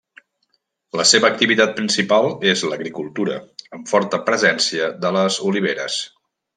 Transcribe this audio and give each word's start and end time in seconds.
La 0.99 1.05
seva 1.09 1.29
activitat 1.33 1.75
principal 1.81 2.31
és 2.55 2.65
l'agricultura 2.71 3.39
amb 3.79 3.95
forta 3.95 4.25
presència 4.33 4.93
de 5.07 5.17
les 5.21 5.43
oliveres. 5.53 6.05